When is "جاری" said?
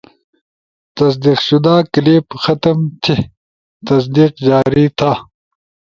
4.47-4.85